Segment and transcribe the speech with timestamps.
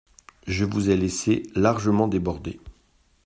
[0.47, 2.59] Je vous ai laissé largement déborder.